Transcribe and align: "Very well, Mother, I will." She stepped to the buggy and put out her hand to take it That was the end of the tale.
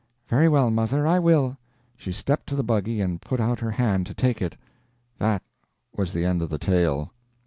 "Very 0.27 0.49
well, 0.49 0.71
Mother, 0.71 1.05
I 1.05 1.19
will." 1.19 1.59
She 1.95 2.11
stepped 2.11 2.49
to 2.49 2.55
the 2.55 2.63
buggy 2.63 3.01
and 3.01 3.21
put 3.21 3.39
out 3.39 3.59
her 3.59 3.69
hand 3.69 4.07
to 4.07 4.15
take 4.15 4.41
it 4.41 4.57
That 5.19 5.43
was 5.95 6.11
the 6.11 6.25
end 6.25 6.41
of 6.41 6.49
the 6.49 6.57
tale. 6.57 7.13